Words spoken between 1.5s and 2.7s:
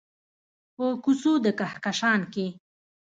کهکشان کې